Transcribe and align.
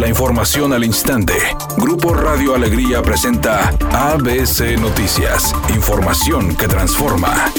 La 0.00 0.08
información 0.08 0.72
al 0.72 0.82
instante. 0.82 1.34
Grupo 1.76 2.14
Radio 2.14 2.54
Alegría 2.54 3.02
presenta 3.02 3.68
ABC 3.92 4.80
Noticias. 4.80 5.54
Información 5.74 6.56
que 6.56 6.66
transforma. 6.66 7.52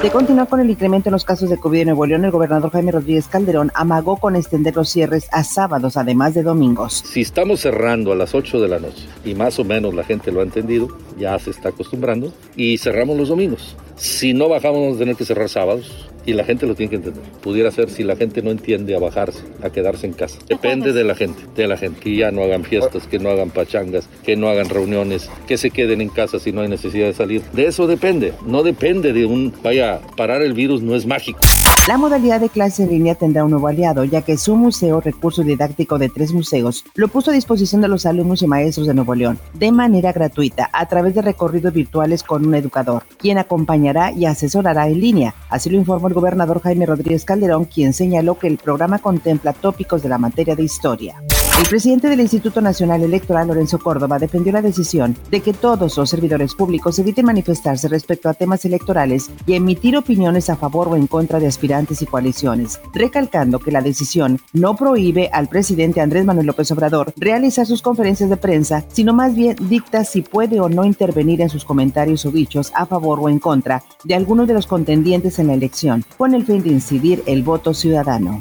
De 0.00 0.10
continuar 0.12 0.46
con 0.46 0.60
el 0.60 0.70
incremento 0.70 1.08
en 1.08 1.14
los 1.14 1.24
casos 1.24 1.50
de 1.50 1.58
COVID 1.58 1.80
en 1.80 1.86
Nuevo 1.86 2.06
León, 2.06 2.24
el 2.24 2.30
gobernador 2.30 2.70
Jaime 2.70 2.92
Rodríguez 2.92 3.26
Calderón 3.26 3.72
amagó 3.74 4.16
con 4.18 4.36
extender 4.36 4.76
los 4.76 4.90
cierres 4.90 5.26
a 5.32 5.42
sábados, 5.42 5.96
además 5.96 6.34
de 6.34 6.44
domingos. 6.44 7.02
Si 7.04 7.22
estamos 7.22 7.58
cerrando 7.58 8.12
a 8.12 8.14
las 8.14 8.32
8 8.32 8.60
de 8.60 8.68
la 8.68 8.78
noche, 8.78 9.08
y 9.24 9.34
más 9.34 9.58
o 9.58 9.64
menos 9.64 9.94
la 9.94 10.04
gente 10.04 10.30
lo 10.30 10.38
ha 10.38 10.44
entendido, 10.44 10.86
ya 11.18 11.36
se 11.40 11.50
está 11.50 11.70
acostumbrando, 11.70 12.32
y 12.54 12.78
cerramos 12.78 13.16
los 13.16 13.28
domingos. 13.28 13.76
Si 13.96 14.32
no 14.34 14.48
bajamos, 14.48 14.80
vamos 14.80 14.96
a 14.96 14.98
tener 14.98 15.16
que 15.16 15.24
cerrar 15.24 15.48
sábados, 15.48 16.08
y 16.24 16.32
la 16.32 16.44
gente 16.44 16.66
lo 16.66 16.74
tiene 16.74 16.90
que 16.90 16.96
entender. 16.96 17.22
Pudiera 17.42 17.70
ser 17.70 17.90
si 17.90 18.02
la 18.02 18.16
gente 18.16 18.42
no 18.42 18.50
entiende 18.50 18.94
a 18.94 18.98
bajarse, 18.98 19.42
a 19.62 19.70
quedarse 19.70 20.06
en 20.06 20.12
casa. 20.12 20.38
Depende 20.48 20.92
de 20.92 21.04
la 21.04 21.14
gente, 21.14 21.42
de 21.54 21.66
la 21.66 21.76
gente. 21.76 22.00
Que 22.00 22.16
ya 22.16 22.30
no 22.30 22.42
hagan 22.42 22.64
fiestas, 22.64 23.06
que 23.06 23.18
no 23.18 23.30
hagan 23.30 23.50
pachangas, 23.50 24.08
que 24.24 24.36
no 24.36 24.48
hagan 24.48 24.68
reuniones, 24.68 25.28
que 25.46 25.56
se 25.56 25.70
queden 25.70 26.00
en 26.00 26.08
casa 26.08 26.38
si 26.38 26.52
no 26.52 26.60
hay 26.60 26.68
necesidad 26.68 27.06
de 27.06 27.14
salir. 27.14 27.42
De 27.52 27.66
eso 27.66 27.86
depende. 27.86 28.32
No 28.46 28.62
depende 28.62 29.12
de 29.12 29.26
un, 29.26 29.52
vaya, 29.62 30.00
parar 30.16 30.42
el 30.42 30.52
virus 30.52 30.82
no 30.82 30.94
es 30.94 31.06
mágico. 31.06 31.40
La 31.88 31.98
modalidad 31.98 32.40
de 32.40 32.48
clase 32.48 32.84
en 32.84 32.90
línea 32.90 33.16
tendrá 33.16 33.42
un 33.42 33.50
nuevo 33.50 33.66
aliado, 33.66 34.04
ya 34.04 34.22
que 34.22 34.36
su 34.36 34.54
museo, 34.54 35.00
recurso 35.00 35.42
didáctico 35.42 35.98
de 35.98 36.08
tres 36.08 36.32
museos, 36.32 36.84
lo 36.94 37.08
puso 37.08 37.32
a 37.32 37.34
disposición 37.34 37.80
de 37.80 37.88
los 37.88 38.06
alumnos 38.06 38.40
y 38.42 38.46
maestros 38.46 38.86
de 38.86 38.94
Nuevo 38.94 39.16
León, 39.16 39.40
de 39.54 39.72
manera 39.72 40.12
gratuita, 40.12 40.70
a 40.72 40.86
través 40.86 41.16
de 41.16 41.22
recorridos 41.22 41.72
virtuales 41.72 42.22
con 42.22 42.46
un 42.46 42.54
educador, 42.54 43.02
quien 43.18 43.38
acompañará 43.38 44.12
y 44.12 44.26
asesorará 44.26 44.86
en 44.86 45.00
línea. 45.00 45.34
Así 45.50 45.70
lo 45.70 45.76
informó 45.76 46.06
el 46.06 46.14
gobernador 46.14 46.62
Jaime 46.62 46.86
Rodríguez 46.86 47.24
Calderón, 47.24 47.64
quien 47.64 47.92
señaló 47.92 48.38
que 48.38 48.46
el 48.46 48.58
programa 48.58 49.00
contempla 49.00 49.52
tópicos 49.52 50.04
de 50.04 50.08
la 50.08 50.18
materia 50.18 50.54
de 50.54 50.62
historia. 50.62 51.20
El 51.58 51.68
presidente 51.68 52.08
del 52.08 52.20
Instituto 52.20 52.62
Nacional 52.62 53.02
Electoral, 53.02 53.48
Lorenzo 53.48 53.78
Córdoba, 53.78 54.18
defendió 54.18 54.52
la 54.52 54.62
decisión 54.62 55.16
de 55.30 55.40
que 55.40 55.52
todos 55.52 55.96
los 55.98 56.08
servidores 56.08 56.54
públicos 56.54 56.98
eviten 56.98 57.26
manifestarse 57.26 57.88
respecto 57.88 58.28
a 58.28 58.34
temas 58.34 58.64
electorales 58.64 59.30
y 59.46 59.54
emitir 59.54 59.96
opiniones 59.96 60.48
a 60.48 60.56
favor 60.56 60.88
o 60.88 60.96
en 60.96 61.06
contra 61.06 61.40
de 61.40 61.46
aspirantes 61.46 62.00
y 62.00 62.06
coaliciones, 62.06 62.80
recalcando 62.94 63.58
que 63.58 63.70
la 63.70 63.82
decisión 63.82 64.40
no 64.54 64.76
prohíbe 64.76 65.28
al 65.32 65.48
presidente 65.48 66.00
Andrés 66.00 66.24
Manuel 66.24 66.46
López 66.46 66.70
Obrador 66.72 67.12
realizar 67.16 67.66
sus 67.66 67.82
conferencias 67.82 68.30
de 68.30 68.38
prensa, 68.38 68.84
sino 68.88 69.12
más 69.12 69.34
bien 69.34 69.56
dicta 69.68 70.04
si 70.04 70.22
puede 70.22 70.58
o 70.58 70.70
no 70.70 70.84
intervenir 70.84 71.42
en 71.42 71.50
sus 71.50 71.66
comentarios 71.66 72.24
o 72.24 72.30
dichos 72.30 72.72
a 72.74 72.86
favor 72.86 73.20
o 73.20 73.28
en 73.28 73.38
contra 73.38 73.82
de 74.04 74.14
alguno 74.14 74.46
de 74.46 74.54
los 74.54 74.66
contendientes 74.66 75.38
en 75.38 75.48
la 75.48 75.54
elección, 75.54 76.04
con 76.16 76.34
el 76.34 76.46
fin 76.46 76.62
de 76.62 76.70
incidir 76.70 77.22
el 77.26 77.42
voto 77.42 77.74
ciudadano. 77.74 78.40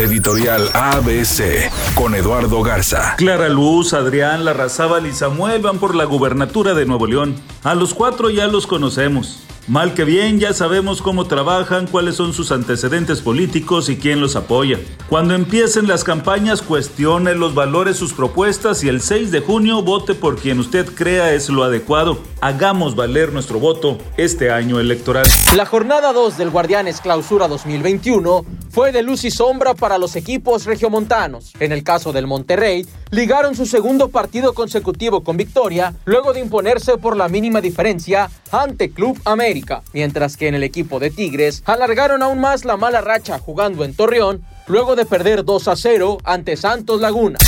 Editorial 0.00 0.70
ABC 0.72 1.70
con 1.94 2.14
Eduardo 2.14 2.62
Garza. 2.62 3.16
Clara 3.18 3.50
Luz, 3.50 3.92
Adrián 3.92 4.46
Larrazábal 4.46 5.06
y 5.06 5.12
Samuel 5.12 5.60
van 5.60 5.78
por 5.78 5.94
la 5.94 6.04
gubernatura 6.04 6.72
de 6.72 6.86
Nuevo 6.86 7.06
León. 7.06 7.36
A 7.62 7.74
los 7.74 7.92
cuatro 7.92 8.30
ya 8.30 8.46
los 8.46 8.66
conocemos. 8.66 9.40
Mal 9.68 9.92
que 9.92 10.04
bien, 10.04 10.40
ya 10.40 10.54
sabemos 10.54 11.02
cómo 11.02 11.26
trabajan, 11.26 11.86
cuáles 11.86 12.16
son 12.16 12.32
sus 12.32 12.50
antecedentes 12.50 13.20
políticos 13.20 13.90
y 13.90 13.98
quién 13.98 14.22
los 14.22 14.36
apoya. 14.36 14.80
Cuando 15.10 15.34
empiecen 15.34 15.86
las 15.86 16.02
campañas, 16.02 16.62
cuestione 16.62 17.34
los 17.34 17.54
valores, 17.54 17.98
sus 17.98 18.14
propuestas 18.14 18.82
y 18.82 18.88
el 18.88 19.02
6 19.02 19.30
de 19.30 19.40
junio 19.40 19.82
vote 19.82 20.14
por 20.14 20.36
quien 20.36 20.60
usted 20.60 20.86
crea 20.94 21.34
es 21.34 21.50
lo 21.50 21.62
adecuado. 21.62 22.20
Hagamos 22.40 22.96
valer 22.96 23.34
nuestro 23.34 23.60
voto 23.60 23.98
este 24.16 24.50
año 24.50 24.80
electoral. 24.80 25.26
La 25.54 25.66
jornada 25.66 26.14
2 26.14 26.38
del 26.38 26.48
Guardianes 26.48 27.02
Clausura 27.02 27.46
2021 27.48 28.59
fue 28.70 28.92
de 28.92 29.02
luz 29.02 29.24
y 29.24 29.30
sombra 29.30 29.74
para 29.74 29.98
los 29.98 30.16
equipos 30.16 30.64
regiomontanos. 30.64 31.52
En 31.60 31.72
el 31.72 31.82
caso 31.82 32.12
del 32.12 32.26
Monterrey, 32.26 32.86
ligaron 33.10 33.54
su 33.56 33.66
segundo 33.66 34.08
partido 34.08 34.54
consecutivo 34.54 35.22
con 35.22 35.36
victoria 35.36 35.94
luego 36.04 36.32
de 36.32 36.40
imponerse 36.40 36.96
por 36.96 37.16
la 37.16 37.28
mínima 37.28 37.60
diferencia 37.60 38.30
ante 38.52 38.90
Club 38.90 39.20
América, 39.24 39.82
mientras 39.92 40.36
que 40.36 40.48
en 40.48 40.54
el 40.54 40.62
equipo 40.62 41.00
de 41.00 41.10
Tigres 41.10 41.62
alargaron 41.66 42.22
aún 42.22 42.40
más 42.40 42.64
la 42.64 42.76
mala 42.76 43.00
racha 43.00 43.38
jugando 43.38 43.84
en 43.84 43.94
Torreón 43.94 44.42
luego 44.68 44.94
de 44.94 45.04
perder 45.04 45.44
2 45.44 45.68
a 45.68 45.76
0 45.76 46.18
ante 46.24 46.56
Santos 46.56 47.00
Laguna. 47.00 47.38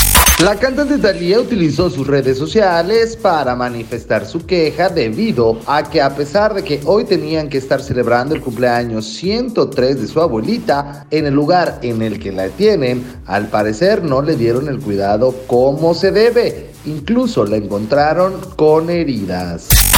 La 0.42 0.56
cantante 0.56 0.98
Talía 0.98 1.38
utilizó 1.38 1.88
sus 1.88 2.04
redes 2.04 2.36
sociales 2.36 3.16
para 3.16 3.54
manifestar 3.54 4.26
su 4.26 4.44
queja 4.44 4.88
debido 4.88 5.60
a 5.66 5.88
que 5.88 6.02
a 6.02 6.16
pesar 6.16 6.52
de 6.52 6.64
que 6.64 6.80
hoy 6.84 7.04
tenían 7.04 7.48
que 7.48 7.58
estar 7.58 7.80
celebrando 7.80 8.34
el 8.34 8.40
cumpleaños 8.40 9.06
103 9.06 10.00
de 10.00 10.08
su 10.08 10.20
abuelita, 10.20 11.06
en 11.12 11.26
el 11.26 11.34
lugar 11.34 11.78
en 11.82 12.02
el 12.02 12.18
que 12.18 12.32
la 12.32 12.48
tienen, 12.48 13.04
al 13.24 13.50
parecer 13.50 14.02
no 14.02 14.20
le 14.20 14.34
dieron 14.34 14.66
el 14.66 14.80
cuidado 14.80 15.32
como 15.46 15.94
se 15.94 16.10
debe. 16.10 16.72
Incluso 16.86 17.44
la 17.44 17.58
encontraron 17.58 18.34
con 18.56 18.90
heridas. 18.90 19.91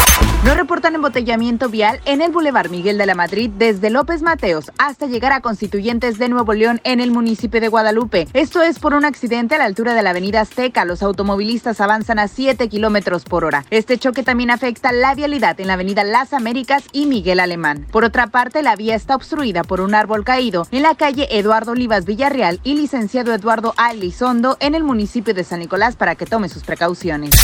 No 0.45 0.55
reportan 0.55 0.95
embotellamiento 0.95 1.71
vial 1.71 2.01
en 2.05 2.21
el 2.21 2.31
Boulevard 2.31 2.69
Miguel 2.69 2.99
de 2.99 3.07
la 3.07 3.15
Madrid 3.15 3.51
desde 3.57 3.89
López 3.89 4.21
Mateos 4.21 4.73
hasta 4.77 5.07
llegar 5.07 5.33
a 5.33 5.41
Constituyentes 5.41 6.19
de 6.19 6.29
Nuevo 6.29 6.53
León 6.53 6.83
en 6.85 7.01
el 7.01 7.11
municipio 7.11 7.63
de 7.63 7.69
Guadalupe. 7.69 8.29
Esto 8.35 8.61
es 8.61 8.79
por 8.79 8.93
un 8.93 9.07
accidente 9.07 9.55
a 9.55 9.59
la 9.59 9.65
altura 9.65 9.95
de 9.95 10.03
la 10.03 10.11
avenida 10.11 10.43
Azteca. 10.43 10.85
Los 10.85 11.03
automovilistas 11.03 11.81
avanzan 11.81 12.19
a 12.19 12.29
7 12.29 12.69
kilómetros 12.69 13.25
por 13.25 13.47
hora. 13.47 13.65
Este 13.71 13.97
choque 13.97 14.23
también 14.23 14.51
afecta 14.51 14.93
la 14.93 15.15
vialidad 15.15 15.59
en 15.61 15.69
la 15.69 15.75
avenida 15.75 16.05
Las 16.05 16.35
Américas 16.35 16.85
y 16.93 17.07
Miguel 17.07 17.41
Alemán. 17.41 17.87
Por 17.91 18.05
otra 18.05 18.27
parte, 18.27 18.63
la 18.63 18.77
vía 18.77 18.97
está 18.97 19.17
obstruida 19.17 19.65
por 19.65 19.81
un 19.81 19.95
árbol 19.95 20.25
caído 20.25 20.67
en 20.71 20.83
la 20.83 20.95
calle 20.95 21.27
Eduardo 21.31 21.73
Olivas 21.73 22.05
Villarreal 22.05 22.61
y 22.65 22.75
licenciado 22.75 23.33
Eduardo 23.33 23.73
Alizondo 23.79 24.59
en 24.61 24.75
el 24.75 24.85
municipio 24.85 25.33
de 25.33 25.45
San 25.45 25.61
Nicolás 25.61 25.97
para 25.97 26.17
que 26.17 26.27
tome 26.27 26.51
sus 26.51 26.65
precauciones. 26.65 27.35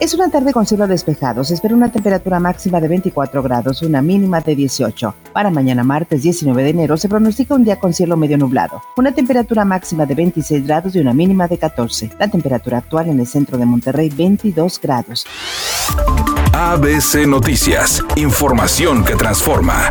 Es 0.00 0.14
una 0.14 0.30
tarde 0.30 0.52
con 0.52 0.66
cielo 0.66 0.86
despejado. 0.86 1.44
Se 1.44 1.54
espera 1.54 1.74
una 1.74 1.92
temperatura 2.06 2.38
máxima 2.38 2.80
de 2.80 2.86
24 2.86 3.42
grados, 3.42 3.82
una 3.82 4.00
mínima 4.00 4.40
de 4.40 4.54
18. 4.54 5.12
Para 5.32 5.50
mañana 5.50 5.82
martes 5.82 6.22
19 6.22 6.62
de 6.62 6.70
enero 6.70 6.96
se 6.96 7.08
pronostica 7.08 7.56
un 7.56 7.64
día 7.64 7.80
con 7.80 7.92
cielo 7.92 8.16
medio 8.16 8.38
nublado. 8.38 8.80
Una 8.96 9.10
temperatura 9.10 9.64
máxima 9.64 10.06
de 10.06 10.14
26 10.14 10.64
grados 10.64 10.94
y 10.94 11.00
una 11.00 11.12
mínima 11.12 11.48
de 11.48 11.58
14. 11.58 12.12
La 12.20 12.28
temperatura 12.28 12.78
actual 12.78 13.08
en 13.08 13.18
el 13.18 13.26
centro 13.26 13.58
de 13.58 13.66
Monterrey 13.66 14.08
22 14.08 14.80
grados. 14.80 15.26
ABC 16.52 17.26
Noticias. 17.26 18.00
Información 18.14 19.04
que 19.04 19.16
transforma. 19.16 19.90